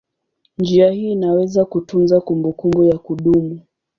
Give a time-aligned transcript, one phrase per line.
[0.57, 3.61] Njia hii inaweza kutunza kumbukumbu ya kudumu.